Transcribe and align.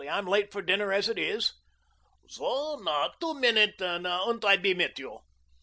"I'm 0.09 0.25
late 0.25 0.51
for 0.51 0.63
dinner, 0.63 0.91
as 0.91 1.07
it 1.09 1.19
is." 1.19 1.53
"Soh, 2.27 2.81
now. 2.83 3.11
Two 3.21 3.35
minuten, 3.35 4.07
und 4.07 4.43
I 4.43 4.57
be 4.57 4.73
mit 4.73 4.97
you." 4.97 5.19